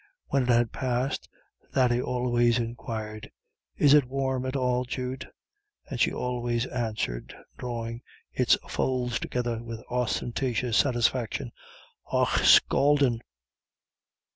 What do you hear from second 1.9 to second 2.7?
always